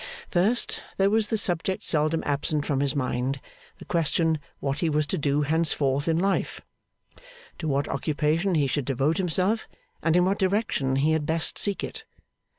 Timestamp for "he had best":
10.95-11.59